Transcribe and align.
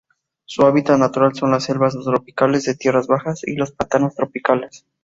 Su 0.45 0.63
hábitat 0.65 0.97
natural 0.97 1.35
son 1.35 1.51
las 1.51 1.65
selvas 1.65 1.93
tropicales 1.93 2.65
de 2.65 2.73
tierras 2.73 3.05
bajas 3.05 3.41
y 3.45 3.53
los 3.55 3.71
pantanos 3.71 4.15
tropicales. 4.15 4.83